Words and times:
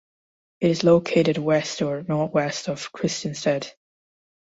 It 0.61 0.71
is 0.71 0.83
located 0.83 1.37
west 1.37 1.83
or 1.83 2.01
northwest 2.01 2.69
of 2.69 2.91
Christiansted. 2.91 3.71